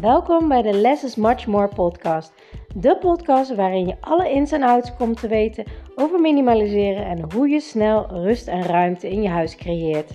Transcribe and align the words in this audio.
Welkom 0.00 0.48
bij 0.48 0.62
de 0.62 0.72
Less 0.72 1.04
is 1.04 1.14
Much 1.14 1.46
More 1.46 1.68
podcast. 1.68 2.32
De 2.74 2.96
podcast 2.98 3.54
waarin 3.54 3.86
je 3.86 3.96
alle 4.00 4.30
ins 4.30 4.52
en 4.52 4.62
outs 4.62 4.96
komt 4.96 5.20
te 5.20 5.28
weten 5.28 5.64
over 5.94 6.20
minimaliseren 6.20 7.06
en 7.06 7.32
hoe 7.32 7.48
je 7.48 7.60
snel 7.60 8.06
rust 8.10 8.46
en 8.46 8.62
ruimte 8.62 9.10
in 9.10 9.22
je 9.22 9.28
huis 9.28 9.56
creëert. 9.56 10.10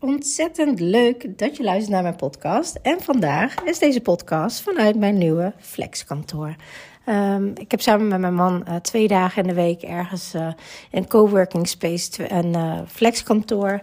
Ontzettend 0.00 0.80
leuk 0.80 1.38
dat 1.38 1.56
je 1.56 1.62
luistert 1.62 1.92
naar 1.92 2.02
mijn 2.02 2.16
podcast. 2.16 2.78
En 2.82 3.00
vandaag 3.00 3.64
is 3.64 3.78
deze 3.78 4.00
podcast 4.00 4.60
vanuit 4.60 4.96
mijn 4.96 5.18
nieuwe 5.18 5.52
flexkantoor. 5.58 6.54
Um, 7.08 7.52
ik 7.54 7.70
heb 7.70 7.80
samen 7.80 8.08
met 8.08 8.20
mijn 8.20 8.34
man 8.34 8.64
uh, 8.68 8.74
twee 8.74 9.08
dagen 9.08 9.42
in 9.42 9.48
de 9.48 9.54
week 9.54 9.82
ergens 9.82 10.34
uh, 10.34 10.48
in 10.90 11.06
coworking 11.06 11.68
space 11.68 12.32
een 12.32 12.56
uh, 12.56 12.78
flexkantoor. 12.86 13.80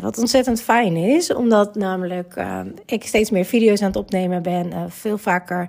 wat 0.00 0.18
ontzettend 0.18 0.62
fijn 0.62 0.96
is, 0.96 1.34
omdat 1.34 1.74
namelijk 1.74 2.44
ik 2.86 3.04
steeds 3.04 3.30
meer 3.30 3.44
video's 3.44 3.80
aan 3.80 3.86
het 3.86 3.96
opnemen 3.96 4.42
ben. 4.42 4.90
veel 4.90 5.18
vaker 5.18 5.68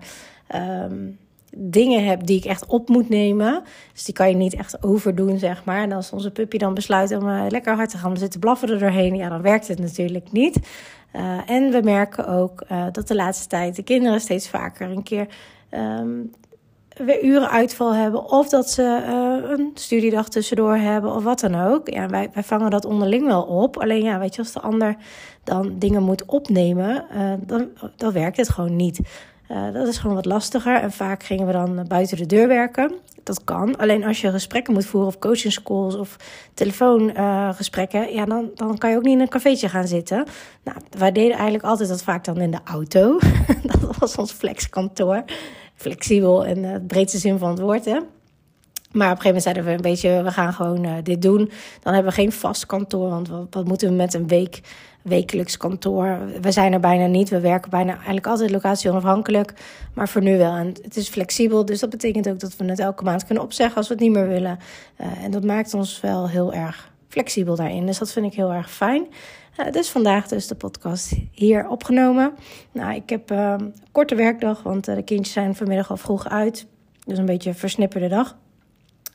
um, 0.56 1.18
dingen 1.56 2.06
heb 2.06 2.26
die 2.26 2.38
ik 2.38 2.46
echt 2.46 2.66
op 2.66 2.90
moet 2.90 3.10
nemen. 3.10 3.64
Dus 3.94 4.04
die 4.04 4.14
kan 4.14 4.30
je 4.30 4.36
niet 4.36 4.56
echt 4.56 4.84
overdoen, 4.84 5.38
zeg 5.38 5.64
maar. 5.64 5.82
En 5.82 5.92
als 5.92 6.12
onze 6.12 6.32
puppy 6.32 6.58
dan 6.58 6.74
besluit 6.74 7.12
om 7.12 7.48
lekker 7.50 7.76
hard 7.76 7.90
te 7.90 7.98
gaan 7.98 8.18
zitten 8.18 8.40
blaffen 8.40 8.70
er 8.70 8.80
doorheen, 8.80 9.16
ja, 9.16 9.30
dan 9.30 9.42
werkt 9.42 9.68
het 9.68 9.80
natuurlijk 9.80 10.32
niet. 10.32 10.60
en 11.46 11.72
we 11.72 11.82
merken 11.84 12.28
ook 12.28 12.64
dat 12.92 13.08
de 13.08 13.16
laatste 13.16 13.48
tijd 13.48 13.76
de 13.76 13.84
kinderen 13.84 14.20
steeds 14.20 14.50
vaker 14.50 14.90
een 14.90 15.04
keer 15.04 15.28
um, 15.72 16.32
weer 17.06 17.24
uren 17.24 17.50
uitval 17.50 17.94
hebben. 17.94 18.32
Of 18.32 18.50
dat 18.50 18.70
ze 18.70 18.82
uh, 18.82 19.50
een 19.50 19.72
studiedag 19.74 20.30
tussendoor 20.30 20.76
hebben 20.76 21.16
of 21.16 21.24
wat 21.24 21.40
dan 21.40 21.56
ook. 21.56 21.90
Ja, 21.90 22.08
wij, 22.08 22.30
wij 22.34 22.44
vangen 22.44 22.70
dat 22.70 22.86
onderling 22.86 23.26
wel 23.26 23.44
op. 23.44 23.78
Alleen 23.78 24.04
ja, 24.04 24.20
weet 24.20 24.36
je, 24.36 24.42
als 24.42 24.52
de 24.52 24.60
ander 24.60 24.96
dan 25.44 25.76
dingen 25.78 26.04
moet 26.04 26.26
opnemen, 26.26 27.06
uh, 27.16 27.34
dan, 27.40 27.68
dan 27.96 28.12
werkt 28.12 28.38
het 28.38 28.50
gewoon 28.50 28.76
niet. 28.76 29.00
Uh, 29.52 29.74
dat 29.74 29.88
is 29.88 29.98
gewoon 29.98 30.16
wat 30.16 30.26
lastiger. 30.26 30.76
En 30.76 30.92
vaak 30.92 31.24
gingen 31.24 31.46
we 31.46 31.52
dan 31.52 31.86
buiten 31.88 32.18
de 32.18 32.26
deur 32.26 32.48
werken. 32.48 32.94
Dat 33.24 33.44
kan. 33.44 33.78
Alleen 33.78 34.04
als 34.04 34.22
je 34.22 34.32
gesprekken 34.32 34.74
moet 34.74 34.86
voeren, 34.86 35.10
of 35.10 35.20
coaching 35.20 35.54
schools 35.54 35.96
of 35.96 36.16
telefoongesprekken, 36.54 38.14
ja, 38.14 38.26
dan, 38.26 38.50
dan 38.56 38.78
kan 38.78 38.90
je 38.90 38.96
ook 38.96 39.04
niet 39.04 39.14
in 39.14 39.20
een 39.20 39.30
cafeetje 39.30 39.70
gaan 39.70 39.88
zitten. 39.88 40.26
Nou, 40.64 40.78
wij 40.98 41.12
deden 41.12 41.34
eigenlijk 41.34 41.64
altijd 41.64 41.90
dat 41.90 42.04
vaak 42.04 42.24
dan 42.24 42.38
in 42.38 42.52
de 42.52 42.60
auto. 42.64 43.20
dat 43.72 43.98
was 43.98 44.16
ons 44.16 44.32
flexkantoor 44.32 45.24
flexibel 45.80 46.46
in 46.46 46.62
de 46.62 46.82
breedste 46.88 47.18
zin 47.18 47.38
van 47.38 47.50
het 47.50 47.60
woord. 47.60 47.86
Hè? 47.86 48.00
Maar 48.92 49.12
op 49.12 49.16
een 49.18 49.22
gegeven 49.22 49.26
moment 49.26 49.44
zeiden 49.44 49.64
we 49.64 49.72
een 49.72 49.82
beetje, 49.82 50.24
we 50.24 50.32
gaan 50.32 50.54
gewoon 50.54 50.86
uh, 50.86 50.92
dit 51.04 51.22
doen. 51.22 51.52
Dan 51.82 51.94
hebben 51.94 52.12
we 52.12 52.18
geen 52.22 52.32
vast 52.32 52.66
kantoor, 52.66 53.10
want 53.10 53.30
wat, 53.50 53.66
moeten 53.66 53.90
we 53.90 53.96
met 53.96 54.14
een 54.14 54.28
week, 54.28 54.62
wekelijks 55.02 55.58
kantoor? 55.58 56.20
We 56.42 56.52
zijn 56.52 56.74
er 56.74 56.80
bijna 56.80 57.06
niet, 57.06 57.30
we 57.30 57.40
werken 57.40 57.70
bijna 57.70 57.94
eigenlijk 57.94 58.28
altijd 58.28 58.52
locatie 58.52 58.90
onafhankelijk. 58.90 59.54
Maar 59.94 60.10
voor 60.10 60.22
nu 60.22 60.38
wel, 60.38 60.54
en 60.54 60.68
het 60.68 60.98
is 60.98 61.10
flexibel, 61.10 61.66
dus 61.66 61.80
dat 61.80 61.90
betekent 61.90 62.30
ook 62.30 62.40
dat 62.40 62.56
we 62.56 62.66
het 62.66 62.80
elke 62.80 63.04
maand 63.04 63.26
kunnen 63.26 63.44
opzeggen 63.44 63.78
als 63.78 63.88
we 63.88 63.94
het 63.94 64.04
niet 64.04 64.12
meer 64.12 64.28
willen. 64.28 64.60
Uh, 65.02 65.24
en 65.24 65.32
dat 65.32 65.44
maakt 65.44 65.74
ons 65.74 66.02
wel 66.02 66.30
heel 66.30 66.54
erg 66.54 66.92
flexibel 67.08 67.56
daarin, 67.56 67.86
dus 67.86 67.98
dat 67.98 68.12
vind 68.12 68.26
ik 68.26 68.34
heel 68.34 68.54
erg 68.54 68.72
fijn. 68.72 69.08
Dus 69.72 69.90
vandaag 69.90 70.28
dus 70.28 70.48
de 70.48 70.56
podcast 70.56 71.14
hier 71.32 71.68
opgenomen. 71.68 72.34
Nou, 72.72 72.96
ik 72.96 73.10
heb 73.10 73.30
een 73.30 73.76
korte 73.92 74.16
werkdag, 74.16 74.64
want 74.64 74.88
uh, 74.88 74.96
de 74.96 75.04
kindjes 75.04 75.34
zijn 75.34 75.56
vanmiddag 75.56 75.90
al 75.90 75.98
vroeg 75.98 76.30
uit. 76.30 76.68
Dus 77.06 77.18
een 77.18 77.26
beetje 77.26 77.50
een 77.50 77.56
versnipperde 77.56 78.08
dag. 78.08 78.38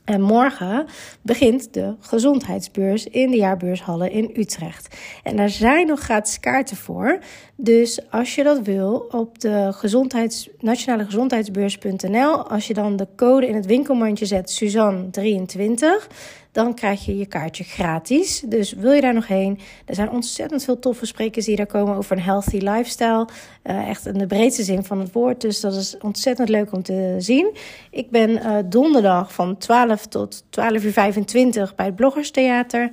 En 0.05 0.21
morgen 0.21 0.85
begint 1.21 1.73
de 1.73 1.95
gezondheidsbeurs 1.99 3.07
in 3.07 3.31
de 3.31 3.37
jaarbeurshallen 3.37 4.11
in 4.11 4.31
Utrecht. 4.35 4.95
En 5.23 5.35
daar 5.35 5.49
zijn 5.49 5.87
nog 5.87 5.99
gratis 5.99 6.39
kaarten 6.39 6.77
voor. 6.77 7.19
Dus 7.55 8.11
als 8.11 8.35
je 8.35 8.43
dat 8.43 8.59
wil, 8.61 9.05
op 9.11 9.39
de 9.39 9.69
gezondheids, 9.73 10.49
nationale 10.59 11.05
gezondheidsbeurs.nl, 11.05 12.49
als 12.49 12.67
je 12.67 12.73
dan 12.73 12.95
de 12.95 13.07
code 13.15 13.47
in 13.47 13.55
het 13.55 13.65
winkelmandje 13.65 14.25
zet, 14.25 14.63
Suzanne23, 14.63 16.07
dan 16.55 16.73
krijg 16.73 17.05
je 17.05 17.17
je 17.17 17.25
kaartje 17.25 17.63
gratis. 17.63 18.43
Dus 18.45 18.73
wil 18.73 18.91
je 18.91 19.01
daar 19.01 19.13
nog 19.13 19.27
heen? 19.27 19.59
Er 19.85 19.95
zijn 19.95 20.09
ontzettend 20.09 20.63
veel 20.63 20.79
toffe 20.79 21.05
sprekers 21.05 21.45
die 21.45 21.55
daar 21.55 21.65
komen 21.65 21.95
over 21.95 22.17
een 22.17 22.23
healthy 22.23 22.57
lifestyle. 22.57 23.27
Uh, 23.63 23.89
echt 23.89 24.05
in 24.05 24.17
de 24.17 24.27
breedste 24.27 24.63
zin 24.63 24.83
van 24.83 24.99
het 24.99 25.11
woord. 25.11 25.41
Dus 25.41 25.59
dat 25.59 25.75
is 25.75 25.97
ontzettend 26.01 26.49
leuk 26.49 26.71
om 26.71 26.83
te 26.83 27.15
zien. 27.17 27.55
Ik 27.91 28.09
ben 28.09 28.29
uh, 28.29 28.57
donderdag 28.65 29.33
van 29.33 29.57
12 29.57 30.05
tot 30.05 30.43
12 30.49 30.83
uur 30.83 30.91
25 30.91 31.75
bij 31.75 31.85
het 31.85 31.95
Bloggerstheater. 31.95 32.89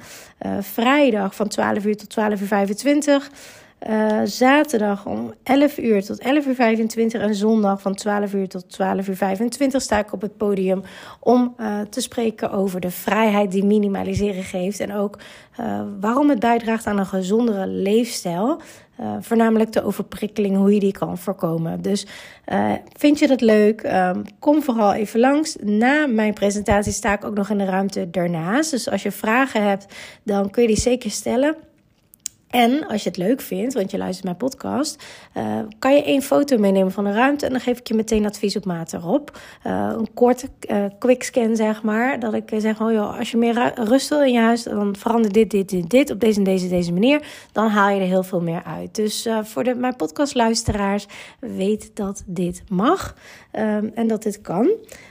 Uh, 0.47 0.56
vrijdag 0.61 1.34
van 1.34 1.49
12 1.49 1.84
uur 1.84 1.97
tot 1.97 2.11
12 2.11 2.41
uur 2.41 2.47
25. 2.47 3.31
Uh, 3.88 4.20
zaterdag 4.25 5.06
om 5.06 5.34
11 5.43 5.78
uur 5.78 6.04
tot 6.04 6.19
11 6.19 6.47
uur 6.47 6.54
25 6.54 7.20
en 7.20 7.34
zondag 7.34 7.81
van 7.81 7.94
12 7.94 8.34
uur 8.34 8.48
tot 8.48 8.70
12 8.70 9.09
uur 9.09 9.16
25 9.16 9.82
sta 9.82 9.98
ik 9.98 10.12
op 10.12 10.20
het 10.20 10.37
podium 10.37 10.82
om 11.20 11.54
uh, 11.60 11.81
te 11.81 12.00
spreken 12.00 12.50
over 12.50 12.81
de 12.81 12.91
vrijheid 12.91 13.53
die 13.53 13.65
minimaliseren 13.65 14.43
geeft 14.43 14.81
en 14.81 14.94
ook 14.94 15.19
uh, 15.60 15.82
waarom 16.00 16.28
het 16.28 16.38
bijdraagt 16.38 16.87
aan 16.87 16.98
een 16.98 17.06
gezondere 17.06 17.66
leefstijl. 17.66 18.60
voornamelijk 19.20 19.72
de 19.72 19.84
overprikkeling, 19.84 20.56
hoe 20.56 20.75
je 20.75 20.81
die 20.81 20.93
kan 20.93 21.19
voorkomen. 21.19 21.82
Dus 21.82 22.06
vind 22.97 23.19
je 23.19 23.26
dat 23.26 23.41
leuk? 23.41 23.82
Um, 23.82 24.22
kom 24.38 24.62
vooral 24.62 24.93
even 24.93 25.20
langs. 25.20 25.56
Na 25.60 26.06
mijn 26.06 26.34
presentatie 26.34 26.93
sta 26.93 27.12
ik 27.12 27.25
ook 27.25 27.37
nog 27.37 27.50
in 27.50 27.59
de 27.59 27.64
ruimte 27.64 28.10
daarnaast. 28.10 28.70
Dus 28.70 28.91
als 28.91 29.03
je 29.03 29.10
vragen 29.10 29.62
hebt, 29.62 29.87
dan 30.22 30.50
kun 30.50 30.62
je 30.62 30.69
die 30.69 30.81
zeker 30.81 31.10
stellen. 31.10 31.56
En 32.53 32.87
als 32.87 33.03
je 33.03 33.09
het 33.09 33.19
leuk 33.19 33.41
vindt, 33.41 33.75
want 33.75 33.91
je 33.91 33.99
luistert 33.99 34.25
mijn 34.25 34.37
podcast, 34.37 35.05
uh, 35.37 35.59
kan 35.79 35.95
je 35.95 36.05
één 36.05 36.23
foto 36.23 36.59
meenemen 36.59 36.93
van 36.93 37.05
de 37.05 37.13
ruimte 37.13 37.47
en 37.47 37.53
dan 37.53 37.61
geef 37.61 37.79
ik 37.79 37.87
je 37.87 37.95
meteen 37.95 38.27
advies 38.27 38.57
op 38.57 38.65
maat 38.65 38.93
erop. 38.93 39.39
Uh, 39.67 39.93
een 39.97 40.15
korte 40.15 40.49
uh, 40.71 40.85
quick 40.99 41.23
scan, 41.23 41.57
zeg 41.57 41.83
maar. 41.83 42.21
Dat 42.21 42.35
ik 42.35 42.53
zeg, 42.57 42.81
oh 42.81 42.93
joh, 42.93 43.19
als 43.19 43.31
je 43.31 43.37
meer 43.37 43.73
rust 43.75 44.09
wil 44.09 44.23
in 44.23 44.33
je 44.33 44.39
huis, 44.39 44.62
dan 44.62 44.97
verander 44.97 45.33
dit, 45.33 45.51
dit, 45.51 45.69
dit, 45.69 45.91
dit 45.91 46.11
op 46.11 46.21
deze 46.21 46.39
en 46.39 46.45
deze, 46.45 46.69
deze 46.69 46.93
manier. 46.93 47.23
Dan 47.53 47.69
haal 47.69 47.91
je 47.91 48.01
er 48.01 48.07
heel 48.07 48.23
veel 48.23 48.41
meer 48.41 48.62
uit. 48.65 48.95
Dus 48.95 49.29
voor 49.43 49.65
de, 49.65 49.75
mijn 49.75 49.97
podcastluisteraars, 49.97 51.07
weet 51.41 51.91
dat 51.95 52.23
dit 52.27 52.62
mag 52.69 53.17
en 53.95 54.07
dat 54.07 54.23
dit 54.23 54.41
kan. 54.41 54.71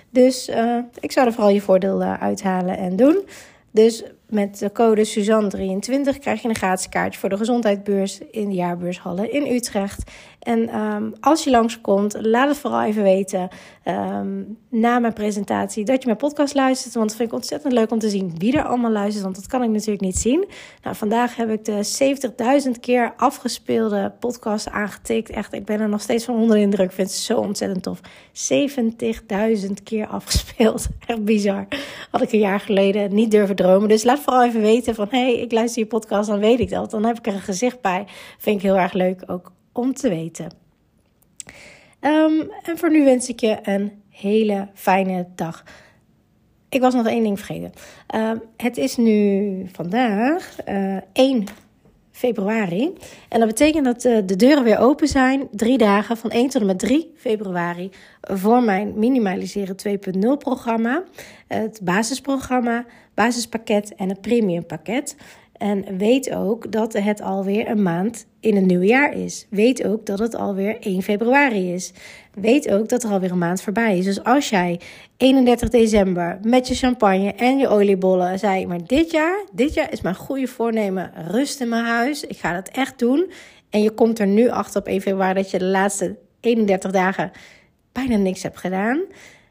Dus 0.09 0.51
ik 0.99 1.11
zou 1.11 1.27
er 1.27 1.33
vooral 1.33 1.53
je 1.53 1.61
voordeel 1.61 2.01
uithalen 2.01 2.77
en 2.77 2.95
doen. 2.95 3.23
Dus 3.71 4.03
met 4.31 4.59
de 4.59 4.71
code 4.71 5.05
Suzanne23 5.07 6.19
krijg 6.19 6.41
je 6.41 6.49
een 6.49 6.55
gratis 6.55 6.89
kaartje 6.89 7.19
voor 7.19 7.29
de 7.29 7.37
gezondheidsbeurs 7.37 8.19
in 8.31 8.49
de 8.49 8.55
jaarbeurshallen 8.55 9.31
in 9.31 9.55
Utrecht. 9.55 10.11
En 10.41 10.79
um, 10.79 11.13
als 11.19 11.43
je 11.43 11.49
langskomt, 11.49 12.15
laat 12.21 12.47
het 12.47 12.57
vooral 12.57 12.83
even 12.83 13.03
weten 13.03 13.49
um, 13.85 14.57
na 14.69 14.99
mijn 14.99 15.13
presentatie 15.13 15.85
dat 15.85 15.99
je 15.99 16.05
mijn 16.05 16.17
podcast 16.17 16.53
luistert. 16.53 16.93
Want 16.93 17.07
dat 17.07 17.17
vind 17.17 17.29
ik 17.29 17.35
ontzettend 17.35 17.73
leuk 17.73 17.91
om 17.91 17.99
te 17.99 18.09
zien 18.09 18.33
wie 18.37 18.57
er 18.57 18.63
allemaal 18.63 18.91
luistert, 18.91 19.23
want 19.23 19.35
dat 19.35 19.47
kan 19.47 19.63
ik 19.63 19.69
natuurlijk 19.69 20.01
niet 20.01 20.17
zien. 20.17 20.47
Nou, 20.83 20.95
vandaag 20.95 21.35
heb 21.35 21.49
ik 21.49 21.65
de 21.65 22.65
70.000 22.65 22.79
keer 22.79 23.13
afgespeelde 23.17 24.13
podcast 24.19 24.69
aangetikt. 24.69 25.29
Echt, 25.29 25.53
ik 25.53 25.65
ben 25.65 25.79
er 25.79 25.89
nog 25.89 26.01
steeds 26.01 26.25
van 26.25 26.35
onder 26.35 26.55
de 26.55 26.61
indruk. 26.61 26.89
Ik 26.89 26.95
vind 26.95 27.07
het 27.07 27.17
zo 27.17 27.39
ontzettend 27.39 27.83
tof. 27.83 27.99
70.000 29.67 29.71
keer 29.83 30.07
afgespeeld. 30.07 30.87
Echt 31.07 31.23
bizar. 31.23 31.67
Had 32.11 32.21
ik 32.21 32.31
een 32.31 32.39
jaar 32.39 32.59
geleden 32.59 33.13
niet 33.13 33.31
durven 33.31 33.55
dromen. 33.55 33.89
Dus 33.89 34.03
laat 34.03 34.19
vooral 34.19 34.43
even 34.43 34.61
weten 34.61 34.95
van, 34.95 35.07
hé, 35.09 35.17
hey, 35.17 35.39
ik 35.39 35.51
luister 35.51 35.81
je 35.81 35.87
podcast, 35.87 36.29
dan 36.29 36.39
weet 36.39 36.59
ik 36.59 36.69
dat. 36.69 36.91
Dan 36.91 37.05
heb 37.05 37.17
ik 37.17 37.27
er 37.27 37.33
een 37.33 37.41
gezicht 37.41 37.81
bij. 37.81 38.05
Vind 38.37 38.55
ik 38.55 38.61
heel 38.61 38.77
erg 38.77 38.93
leuk 38.93 39.23
ook 39.27 39.51
om 39.71 39.93
te 39.93 40.09
weten. 40.09 40.51
Um, 42.01 42.51
en 42.63 42.77
voor 42.77 42.91
nu 42.91 43.03
wens 43.03 43.29
ik 43.29 43.39
je 43.39 43.57
een 43.61 43.91
hele 44.09 44.67
fijne 44.73 45.27
dag. 45.35 45.63
Ik 46.69 46.81
was 46.81 46.93
nog 46.93 47.07
één 47.07 47.23
ding 47.23 47.39
vergeten. 47.39 47.71
Um, 48.15 48.41
het 48.57 48.77
is 48.77 48.97
nu 48.97 49.69
vandaag 49.71 50.57
uh, 50.67 50.97
eh, 50.97 51.01
1 51.13 51.45
februari. 52.11 52.93
En 53.29 53.39
dat 53.39 53.47
betekent 53.47 53.85
dat 53.85 54.05
uh, 54.05 54.17
de 54.25 54.35
deuren 54.35 54.63
weer 54.63 54.79
open 54.79 55.07
zijn. 55.07 55.47
Drie 55.51 55.77
dagen 55.77 56.17
van 56.17 56.29
1 56.29 56.49
tot 56.49 56.61
en 56.61 56.67
met 56.67 56.79
3 56.79 57.13
februari. 57.17 57.89
Voor 58.21 58.63
mijn 58.63 58.93
Minimaliseren 58.95 59.75
2.0 59.87 60.37
programma. 60.37 61.03
Het 61.47 61.79
basisprogramma, 61.83 62.85
basispakket 63.13 63.95
en 63.95 64.09
het 64.09 64.21
premiumpakket. 64.21 65.15
En 65.61 65.97
weet 65.97 66.33
ook 66.33 66.71
dat 66.71 66.93
het 66.93 67.21
alweer 67.21 67.69
een 67.69 67.81
maand 67.81 68.25
in 68.39 68.55
het 68.55 68.65
nieuwe 68.65 68.85
jaar 68.85 69.13
is. 69.13 69.47
Weet 69.49 69.85
ook 69.85 70.05
dat 70.05 70.19
het 70.19 70.35
alweer 70.35 70.77
1 70.79 71.01
februari 71.01 71.73
is. 71.73 71.93
Weet 72.33 72.71
ook 72.71 72.89
dat 72.89 73.03
er 73.03 73.11
alweer 73.11 73.31
een 73.31 73.37
maand 73.37 73.61
voorbij 73.61 73.97
is. 73.97 74.05
Dus 74.05 74.23
als 74.23 74.49
jij 74.49 74.79
31 75.17 75.69
december 75.69 76.39
met 76.41 76.67
je 76.67 76.75
champagne 76.75 77.33
en 77.33 77.57
je 77.57 77.67
oliebollen 77.67 78.39
zei: 78.39 78.67
Maar 78.67 78.85
dit 78.85 79.11
jaar, 79.11 79.45
dit 79.51 79.73
jaar 79.73 79.91
is 79.91 80.01
mijn 80.01 80.15
goede 80.15 80.47
voornemen 80.47 81.11
rust 81.27 81.61
in 81.61 81.69
mijn 81.69 81.85
huis. 81.85 82.23
Ik 82.23 82.37
ga 82.37 82.53
dat 82.53 82.69
echt 82.69 82.99
doen. 82.99 83.31
En 83.69 83.81
je 83.81 83.91
komt 83.91 84.19
er 84.19 84.27
nu 84.27 84.49
achter 84.49 84.79
op 84.79 84.87
1 84.87 85.01
februari 85.01 85.33
dat 85.33 85.51
je 85.51 85.57
de 85.57 85.65
laatste 85.65 86.15
31 86.39 86.91
dagen 86.91 87.31
bijna 87.91 88.15
niks 88.15 88.43
hebt 88.43 88.57
gedaan. 88.57 89.01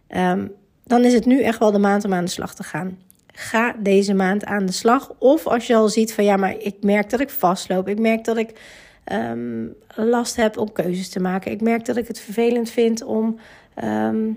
Um, 0.09 0.53
dan 0.85 1.05
is 1.05 1.12
het 1.12 1.27
nu 1.27 1.43
echt 1.43 1.59
wel 1.59 1.73
de 1.73 1.79
maand 1.79 2.05
om 2.05 2.15
aan 2.15 2.25
de 2.25 2.31
slag 2.31 2.55
te 2.55 2.62
gaan 2.62 2.99
ga 3.40 3.75
deze 3.78 4.14
maand 4.14 4.44
aan 4.44 4.66
de 4.66 4.72
slag. 4.72 5.12
Of 5.19 5.46
als 5.46 5.66
je 5.66 5.75
al 5.75 5.88
ziet 5.88 6.14
van 6.14 6.25
ja, 6.25 6.37
maar 6.37 6.56
ik 6.58 6.76
merk 6.81 7.10
dat 7.10 7.20
ik 7.20 7.31
vastloop. 7.31 7.88
Ik 7.88 7.98
merk 7.98 8.25
dat 8.25 8.37
ik 8.37 8.60
ehm, 9.04 9.66
last 9.94 10.37
heb 10.37 10.58
om 10.58 10.72
keuzes 10.72 11.08
te 11.08 11.20
maken. 11.20 11.50
Ik 11.50 11.60
merk 11.60 11.84
dat 11.84 11.96
ik 11.96 12.08
het 12.08 12.20
vervelend 12.20 12.70
vind 12.70 13.02
om. 13.02 13.38
Ehm, 13.75 14.32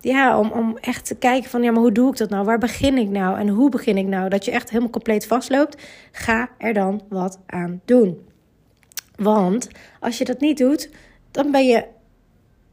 ja, 0.00 0.38
om, 0.38 0.50
om 0.50 0.78
echt 0.80 1.06
te 1.06 1.14
kijken 1.14 1.50
van 1.50 1.62
ja, 1.62 1.70
maar 1.70 1.80
hoe 1.80 1.92
doe 1.92 2.10
ik 2.10 2.16
dat 2.16 2.30
nou? 2.30 2.44
Waar 2.44 2.58
begin 2.58 2.98
ik 2.98 3.08
nou? 3.08 3.38
En 3.38 3.48
hoe 3.48 3.70
begin 3.70 3.96
ik 3.96 4.06
nou? 4.06 4.28
Dat 4.28 4.44
je 4.44 4.50
echt 4.50 4.68
helemaal 4.68 4.90
compleet 4.90 5.26
vastloopt. 5.26 5.82
Ga 6.12 6.48
er 6.58 6.72
dan 6.72 7.02
wat 7.08 7.38
aan 7.46 7.80
doen. 7.84 8.26
Want 9.16 9.68
als 10.00 10.18
je 10.18 10.24
dat 10.24 10.40
niet 10.40 10.58
doet, 10.58 10.90
dan 11.30 11.50
ben 11.50 11.66
je 11.66 11.84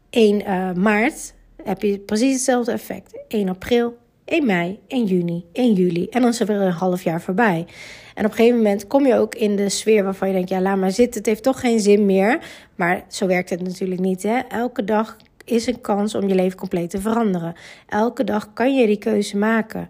1 0.09 0.41
uh, 0.41 0.69
eh, 0.69 0.75
maart, 0.75 1.33
heb 1.63 1.81
je 1.81 1.99
precies 1.99 2.33
hetzelfde 2.33 2.71
effect. 2.71 3.19
1 3.27 3.49
april, 3.49 3.97
1 4.29 4.45
mei, 4.45 4.79
1 4.87 5.05
juni, 5.05 5.45
1 5.51 5.73
juli. 5.73 6.07
En 6.09 6.21
dan 6.21 6.29
is 6.29 6.39
er 6.39 6.45
weer 6.45 6.61
een 6.61 6.71
half 6.71 7.03
jaar 7.03 7.21
voorbij. 7.21 7.65
En 8.13 8.25
op 8.25 8.31
een 8.31 8.37
gegeven 8.37 8.57
moment 8.57 8.87
kom 8.87 9.05
je 9.05 9.15
ook 9.15 9.35
in 9.35 9.55
de 9.55 9.69
sfeer 9.69 10.03
waarvan 10.03 10.27
je 10.27 10.33
denkt: 10.33 10.49
ja, 10.49 10.61
laat 10.61 10.77
maar 10.77 10.91
zitten, 10.91 11.17
het 11.17 11.29
heeft 11.29 11.43
toch 11.43 11.59
geen 11.59 11.79
zin 11.79 12.05
meer. 12.05 12.39
Maar 12.75 13.03
zo 13.07 13.27
werkt 13.27 13.49
het 13.49 13.61
natuurlijk 13.61 14.01
niet. 14.01 14.23
Hè? 14.23 14.39
Elke 14.39 14.83
dag 14.83 15.17
is 15.45 15.67
een 15.67 15.81
kans 15.81 16.15
om 16.15 16.27
je 16.27 16.35
leven 16.35 16.57
compleet 16.57 16.89
te 16.89 17.01
veranderen. 17.01 17.53
Elke 17.87 18.23
dag 18.23 18.53
kan 18.53 18.75
je 18.75 18.87
die 18.87 18.97
keuze 18.97 19.37
maken. 19.37 19.89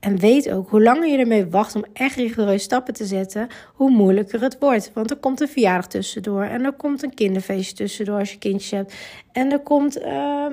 En 0.00 0.18
weet 0.18 0.50
ook, 0.50 0.68
hoe 0.68 0.82
langer 0.82 1.08
je 1.08 1.18
ermee 1.18 1.46
wacht 1.46 1.74
om 1.74 1.84
echt 1.92 2.16
rigoureus 2.16 2.62
stappen 2.62 2.94
te 2.94 3.04
zetten, 3.04 3.48
hoe 3.74 3.90
moeilijker 3.90 4.40
het 4.40 4.56
wordt. 4.60 4.90
Want 4.94 5.10
er 5.10 5.16
komt 5.16 5.40
een 5.40 5.48
verjaardag 5.48 5.86
tussendoor. 5.86 6.42
En 6.42 6.64
er 6.64 6.72
komt 6.72 7.02
een 7.02 7.14
kinderfeestje 7.14 7.74
tussendoor 7.74 8.18
als 8.18 8.32
je 8.32 8.38
kindjes 8.38 8.70
hebt. 8.70 8.94
En 9.32 9.52
er 9.52 9.60
komt, 9.60 9.98
uh, 9.98 10.46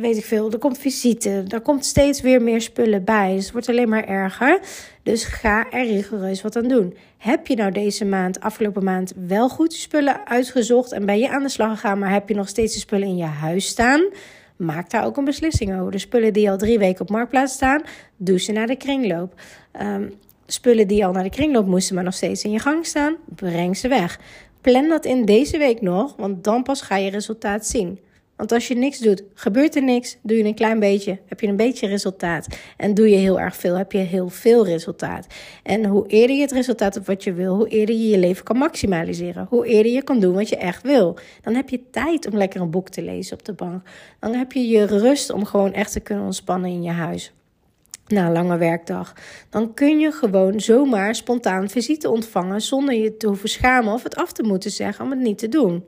weet 0.00 0.16
ik 0.16 0.24
veel, 0.24 0.50
er 0.50 0.58
komt 0.58 0.78
visite. 0.78 1.44
Er 1.48 1.60
komt 1.60 1.84
steeds 1.84 2.20
weer 2.20 2.42
meer 2.42 2.60
spullen 2.60 3.04
bij. 3.04 3.34
Dus 3.34 3.44
het 3.44 3.52
wordt 3.52 3.68
alleen 3.68 3.88
maar 3.88 4.04
erger. 4.04 4.60
Dus 5.02 5.24
ga 5.24 5.70
er 5.70 5.86
rigoureus 5.86 6.42
wat 6.42 6.56
aan 6.56 6.68
doen. 6.68 6.96
Heb 7.16 7.46
je 7.46 7.56
nou 7.56 7.72
deze 7.72 8.04
maand, 8.04 8.40
afgelopen 8.40 8.84
maand, 8.84 9.12
wel 9.26 9.48
goed 9.48 9.74
je 9.74 9.80
spullen 9.80 10.26
uitgezocht 10.26 10.92
en 10.92 11.06
ben 11.06 11.18
je 11.18 11.28
aan 11.28 11.42
de 11.42 11.48
slag 11.48 11.70
gegaan, 11.70 11.98
maar 11.98 12.12
heb 12.12 12.28
je 12.28 12.34
nog 12.34 12.48
steeds 12.48 12.74
de 12.74 12.80
spullen 12.80 13.08
in 13.08 13.16
je 13.16 13.24
huis 13.24 13.66
staan? 13.66 14.08
maak 14.56 14.90
daar 14.90 15.04
ook 15.04 15.16
een 15.16 15.24
beslissing 15.24 15.78
over. 15.78 15.92
De 15.92 15.98
spullen 15.98 16.32
die 16.32 16.50
al 16.50 16.58
drie 16.58 16.78
weken 16.78 17.00
op 17.00 17.10
marktplaats 17.10 17.52
staan, 17.52 17.82
doe 18.16 18.40
ze 18.40 18.52
naar 18.52 18.66
de 18.66 18.76
kringloop. 18.76 19.40
Um, 19.82 20.14
spullen 20.46 20.88
die 20.88 21.06
al 21.06 21.12
naar 21.12 21.22
de 21.22 21.30
kringloop 21.30 21.66
moesten, 21.66 21.94
maar 21.94 22.04
nog 22.04 22.14
steeds 22.14 22.44
in 22.44 22.50
je 22.50 22.58
gang 22.58 22.86
staan, 22.86 23.16
breng 23.34 23.76
ze 23.76 23.88
weg. 23.88 24.20
Plan 24.60 24.88
dat 24.88 25.04
in 25.04 25.24
deze 25.24 25.58
week 25.58 25.80
nog, 25.80 26.14
want 26.16 26.44
dan 26.44 26.62
pas 26.62 26.80
ga 26.80 26.96
je 26.96 27.10
resultaat 27.10 27.66
zien. 27.66 27.98
Want 28.38 28.52
als 28.52 28.68
je 28.68 28.74
niks 28.74 28.98
doet, 28.98 29.22
gebeurt 29.34 29.76
er 29.76 29.82
niks. 29.82 30.18
Doe 30.22 30.36
je 30.36 30.44
een 30.44 30.54
klein 30.54 30.78
beetje, 30.80 31.18
heb 31.26 31.40
je 31.40 31.46
een 31.46 31.56
beetje 31.56 31.86
resultaat. 31.86 32.46
En 32.76 32.94
doe 32.94 33.08
je 33.10 33.16
heel 33.16 33.40
erg 33.40 33.56
veel, 33.56 33.74
heb 33.74 33.92
je 33.92 33.98
heel 33.98 34.28
veel 34.28 34.64
resultaat. 34.64 35.26
En 35.62 35.84
hoe 35.84 36.06
eerder 36.06 36.36
je 36.36 36.42
het 36.42 36.52
resultaat 36.52 36.94
hebt 36.94 37.06
wat 37.06 37.24
je 37.24 37.32
wil, 37.32 37.54
hoe 37.54 37.68
eerder 37.68 37.94
je 37.94 38.08
je 38.08 38.18
leven 38.18 38.44
kan 38.44 38.56
maximaliseren. 38.56 39.46
Hoe 39.48 39.66
eerder 39.66 39.92
je 39.92 40.02
kan 40.02 40.20
doen 40.20 40.34
wat 40.34 40.48
je 40.48 40.56
echt 40.56 40.82
wil. 40.82 41.18
Dan 41.42 41.54
heb 41.54 41.68
je 41.68 41.90
tijd 41.90 42.26
om 42.26 42.36
lekker 42.36 42.60
een 42.60 42.70
boek 42.70 42.88
te 42.88 43.02
lezen 43.02 43.36
op 43.36 43.44
de 43.44 43.52
bank. 43.52 43.88
Dan 44.20 44.34
heb 44.34 44.52
je 44.52 44.68
je 44.68 44.86
rust 44.86 45.30
om 45.30 45.44
gewoon 45.44 45.72
echt 45.72 45.92
te 45.92 46.00
kunnen 46.00 46.24
ontspannen 46.24 46.70
in 46.70 46.82
je 46.82 46.90
huis 46.90 47.32
na 48.06 48.26
een 48.26 48.32
lange 48.32 48.56
werkdag. 48.56 49.12
Dan 49.50 49.74
kun 49.74 49.98
je 49.98 50.12
gewoon 50.12 50.60
zomaar 50.60 51.14
spontaan 51.14 51.68
visite 51.68 52.10
ontvangen 52.10 52.60
zonder 52.60 52.94
je 52.94 53.16
te 53.16 53.26
hoeven 53.26 53.48
schamen 53.48 53.92
of 53.92 54.02
het 54.02 54.16
af 54.16 54.32
te 54.32 54.42
moeten 54.42 54.70
zeggen 54.70 55.04
om 55.04 55.10
het 55.10 55.20
niet 55.20 55.38
te 55.38 55.48
doen. 55.48 55.84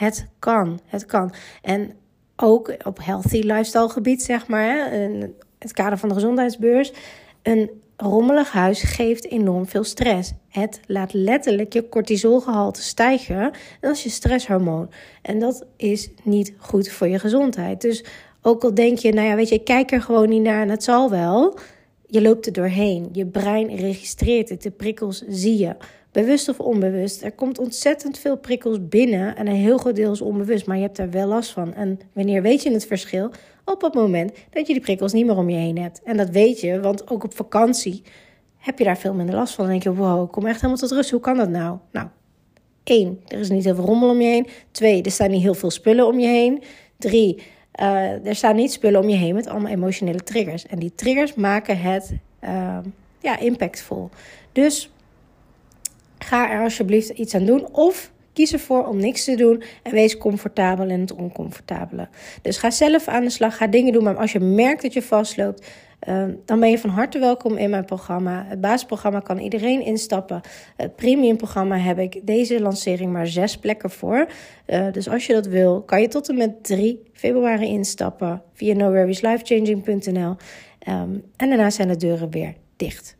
Het 0.00 0.26
kan, 0.38 0.80
het 0.86 1.06
kan. 1.06 1.32
En 1.62 1.92
ook 2.36 2.74
op 2.84 2.98
healthy 3.02 3.40
lifestyle 3.40 3.88
gebied, 3.88 4.22
zeg 4.22 4.46
maar, 4.46 4.90
het 5.58 5.72
kader 5.72 5.98
van 5.98 6.08
de 6.08 6.14
gezondheidsbeurs, 6.14 6.92
een 7.42 7.70
rommelig 7.96 8.52
huis 8.52 8.82
geeft 8.82 9.30
enorm 9.30 9.66
veel 9.66 9.84
stress. 9.84 10.32
Het 10.48 10.80
laat 10.86 11.12
letterlijk 11.12 11.72
je 11.72 11.88
cortisolgehalte 11.88 12.82
stijgen. 12.82 13.42
En 13.42 13.52
dat 13.80 13.96
is 13.96 14.02
je 14.02 14.08
stresshormoon. 14.08 14.90
En 15.22 15.38
dat 15.38 15.66
is 15.76 16.10
niet 16.22 16.52
goed 16.58 16.88
voor 16.88 17.08
je 17.08 17.18
gezondheid. 17.18 17.80
Dus 17.80 18.04
ook 18.42 18.64
al 18.64 18.74
denk 18.74 18.98
je, 18.98 19.12
nou 19.12 19.28
ja, 19.28 19.34
weet 19.34 19.48
je, 19.48 19.54
ik 19.54 19.64
kijk 19.64 19.92
er 19.92 20.02
gewoon 20.02 20.28
niet 20.28 20.42
naar 20.42 20.62
en 20.62 20.68
het 20.68 20.84
zal 20.84 21.10
wel. 21.10 21.58
Je 22.10 22.22
loopt 22.22 22.46
er 22.46 22.52
doorheen. 22.52 23.08
Je 23.12 23.26
brein 23.26 23.76
registreert 23.76 24.48
het. 24.48 24.62
De 24.62 24.70
prikkels 24.70 25.24
zie 25.28 25.58
je 25.58 25.76
bewust 26.12 26.48
of 26.48 26.60
onbewust. 26.60 27.22
Er 27.22 27.32
komt 27.32 27.58
ontzettend 27.58 28.18
veel 28.18 28.36
prikkels 28.36 28.88
binnen 28.88 29.36
en 29.36 29.46
een 29.46 29.54
heel 29.54 29.78
groot 29.78 29.96
deel 29.96 30.12
is 30.12 30.20
onbewust, 30.20 30.66
maar 30.66 30.76
je 30.76 30.82
hebt 30.82 30.98
er 30.98 31.10
wel 31.10 31.26
last 31.26 31.50
van. 31.50 31.74
En 31.74 32.00
wanneer 32.12 32.42
weet 32.42 32.62
je 32.62 32.72
het 32.72 32.86
verschil? 32.86 33.30
Op 33.64 33.82
het 33.82 33.94
moment 33.94 34.32
dat 34.50 34.66
je 34.66 34.72
die 34.72 34.82
prikkels 34.82 35.12
niet 35.12 35.26
meer 35.26 35.36
om 35.36 35.50
je 35.50 35.56
heen 35.56 35.78
hebt. 35.78 36.02
En 36.02 36.16
dat 36.16 36.30
weet 36.30 36.60
je, 36.60 36.80
want 36.80 37.10
ook 37.10 37.24
op 37.24 37.34
vakantie 37.34 38.02
heb 38.56 38.78
je 38.78 38.84
daar 38.84 38.98
veel 38.98 39.14
minder 39.14 39.34
last 39.34 39.54
van. 39.54 39.64
Dan 39.64 39.72
denk 39.72 39.84
je, 39.84 39.94
wow, 39.94 40.24
ik 40.24 40.30
kom 40.30 40.46
echt 40.46 40.60
helemaal 40.60 40.76
tot 40.76 40.90
rust. 40.90 41.10
Hoe 41.10 41.20
kan 41.20 41.36
dat 41.36 41.48
nou? 41.48 41.78
Nou, 41.92 42.08
één, 42.84 43.20
er 43.26 43.38
is 43.38 43.50
niet 43.50 43.64
heel 43.64 43.74
veel 43.74 43.84
rommel 43.84 44.10
om 44.10 44.20
je 44.20 44.28
heen. 44.28 44.46
Twee, 44.70 45.02
er 45.02 45.10
staan 45.10 45.30
niet 45.30 45.42
heel 45.42 45.54
veel 45.54 45.70
spullen 45.70 46.06
om 46.06 46.18
je 46.18 46.26
heen. 46.26 46.62
Drie, 46.98 47.42
uh, 47.80 48.26
er 48.26 48.34
staan 48.34 48.56
niet 48.56 48.72
spullen 48.72 49.00
om 49.00 49.08
je 49.08 49.16
heen 49.16 49.34
met 49.34 49.48
allemaal 49.48 49.72
emotionele 49.72 50.22
triggers. 50.22 50.66
En 50.66 50.78
die 50.78 50.94
triggers 50.94 51.34
maken 51.34 51.80
het 51.80 52.12
uh, 52.44 52.78
ja, 53.20 53.38
impactvol. 53.38 54.10
Dus 54.52 54.90
Ga 56.24 56.50
er 56.50 56.62
alsjeblieft 56.62 57.08
iets 57.08 57.34
aan 57.34 57.44
doen. 57.44 57.68
Of 57.72 58.12
kies 58.32 58.52
ervoor 58.52 58.86
om 58.86 58.96
niks 58.96 59.24
te 59.24 59.34
doen 59.34 59.62
en 59.82 59.92
wees 59.92 60.16
comfortabel 60.16 60.88
in 60.88 61.00
het 61.00 61.12
oncomfortabele. 61.12 62.08
Dus 62.42 62.56
ga 62.56 62.70
zelf 62.70 63.08
aan 63.08 63.24
de 63.24 63.30
slag, 63.30 63.56
ga 63.56 63.66
dingen 63.66 63.92
doen. 63.92 64.04
Maar 64.04 64.16
als 64.16 64.32
je 64.32 64.40
merkt 64.40 64.82
dat 64.82 64.92
je 64.92 65.02
vastloopt, 65.02 65.66
dan 66.44 66.60
ben 66.60 66.70
je 66.70 66.78
van 66.78 66.90
harte 66.90 67.18
welkom 67.18 67.56
in 67.56 67.70
mijn 67.70 67.84
programma. 67.84 68.44
Het 68.48 68.60
basisprogramma 68.60 69.20
kan 69.20 69.38
iedereen 69.38 69.84
instappen. 69.84 70.40
Het 70.76 70.96
premiumprogramma 70.96 71.76
heb 71.76 71.98
ik 71.98 72.26
deze 72.26 72.60
lancering 72.60 73.12
maar 73.12 73.26
zes 73.26 73.58
plekken 73.58 73.90
voor. 73.90 74.26
Uh, 74.66 74.92
dus 74.92 75.08
als 75.08 75.26
je 75.26 75.32
dat 75.32 75.46
wil, 75.46 75.82
kan 75.82 76.00
je 76.00 76.08
tot 76.08 76.28
en 76.28 76.36
met 76.36 76.64
3 76.64 77.02
februari 77.12 77.66
instappen 77.66 78.42
via 78.52 78.74
noworrieslifechanging.nl. 78.74 80.28
Um, 80.30 80.36
ehm, 80.78 81.10
en 81.36 81.48
daarna 81.48 81.70
zijn 81.70 81.88
de 81.88 81.96
deuren 81.96 82.30
weer 82.30 82.54
dicht 82.76 83.18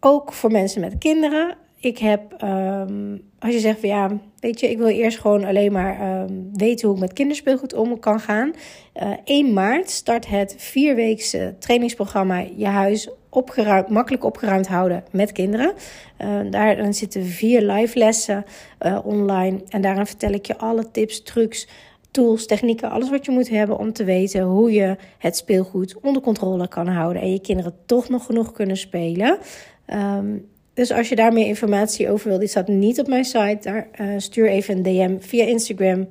ook 0.00 0.32
voor 0.32 0.50
mensen 0.50 0.80
met 0.80 0.98
kinderen. 0.98 1.56
Ik 1.80 1.98
heb, 1.98 2.42
um, 2.42 3.22
als 3.38 3.52
je 3.52 3.60
zegt 3.60 3.80
van 3.80 3.88
ja, 3.88 4.10
weet 4.40 4.60
je, 4.60 4.70
ik 4.70 4.78
wil 4.78 4.86
eerst 4.86 5.18
gewoon 5.18 5.44
alleen 5.44 5.72
maar 5.72 6.22
um, 6.22 6.50
weten 6.52 6.86
hoe 6.86 6.96
ik 6.96 7.02
met 7.02 7.12
kinderspeelgoed 7.12 7.74
om 7.74 7.98
kan 7.98 8.20
gaan. 8.20 8.52
Uh, 8.94 9.10
eh, 9.10 9.18
1 9.24 9.52
maart 9.52 9.90
start 9.90 10.28
het 10.28 10.54
vierweekse 10.58 11.54
trainingsprogramma 11.58 12.44
Je 12.56 12.66
Huis 12.66 13.08
opgeruimd, 13.30 13.88
makkelijk 13.88 14.24
opgeruimd 14.24 14.68
houden 14.68 15.04
met 15.10 15.32
kinderen. 15.32 15.72
Uh, 16.18 16.40
daarin 16.50 16.94
zitten 16.94 17.24
vier 17.24 17.62
live 17.62 17.98
lessen 17.98 18.44
uh, 18.80 18.98
online. 19.04 19.60
En 19.68 19.80
daarin 19.80 20.06
vertel 20.06 20.32
ik 20.32 20.46
je 20.46 20.58
alle 20.58 20.90
tips, 20.90 21.22
trucs, 21.22 21.68
tools, 22.10 22.46
technieken, 22.46 22.90
alles 22.90 23.10
wat 23.10 23.24
je 23.24 23.30
moet 23.30 23.48
hebben 23.48 23.78
om 23.78 23.92
te 23.92 24.04
weten 24.04 24.42
hoe 24.42 24.72
je 24.72 24.96
het 25.18 25.36
speelgoed 25.36 26.00
onder 26.00 26.22
controle 26.22 26.68
kan 26.68 26.88
houden. 26.88 27.22
En 27.22 27.32
je 27.32 27.40
kinderen 27.40 27.74
toch 27.86 28.08
nog 28.08 28.26
genoeg 28.26 28.52
kunnen 28.52 28.76
spelen. 28.76 29.38
Um, 29.86 30.49
dus 30.74 30.92
als 30.92 31.08
je 31.08 31.16
daar 31.16 31.32
meer 31.32 31.46
informatie 31.46 32.10
over 32.10 32.28
wil, 32.28 32.38
die 32.38 32.48
staat 32.48 32.68
niet 32.68 33.00
op 33.00 33.06
mijn 33.06 33.24
site. 33.24 33.58
Daar 33.60 33.88
uh, 34.00 34.14
stuur 34.16 34.48
even 34.48 34.76
een 34.76 34.82
DM 34.82 35.16
via 35.18 35.44
Instagram. 35.44 36.08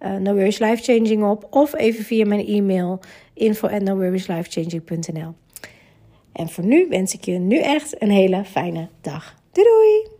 Uh, 0.00 0.14
no 0.14 0.32
Worries 0.34 0.58
Life 0.58 0.82
Changing 0.82 1.24
op. 1.24 1.46
Of 1.50 1.74
even 1.74 2.04
via 2.04 2.26
mijn 2.26 2.46
e-mail 2.46 3.00
info 3.34 3.68
at 3.68 3.82
En 6.32 6.48
voor 6.48 6.64
nu 6.64 6.86
wens 6.88 7.14
ik 7.14 7.24
je 7.24 7.32
nu 7.32 7.58
echt 7.58 8.02
een 8.02 8.10
hele 8.10 8.44
fijne 8.44 8.88
dag. 9.00 9.34
Doei 9.52 9.68
doei! 9.68 10.19